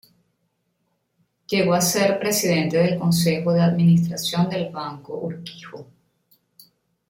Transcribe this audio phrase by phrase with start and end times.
[1.47, 5.85] Llegó a ser presidente del consejo de administración del Banco Urquijo.